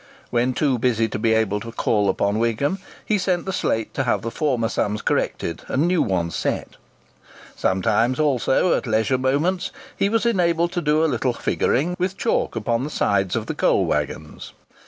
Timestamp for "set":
6.35-6.69